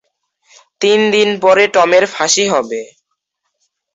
[0.81, 2.81] তিন দিন পরে টমের ফাঁসি হবে।